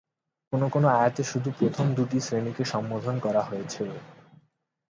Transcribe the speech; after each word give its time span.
কোন 0.53 0.61
কোন 0.69 0.83
আয়াতে 0.95 1.21
শুধু 1.23 1.49
প্রথম 1.59 1.85
দুটি 1.97 2.17
শ্রেণীকে 2.19 2.63
সম্বোধন 2.73 3.15
করা 3.25 3.41
হয়েছে। 3.41 3.83